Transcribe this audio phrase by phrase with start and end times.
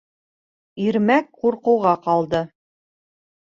[0.85, 2.45] Ирмәк ҡурҡыуға ҡалды.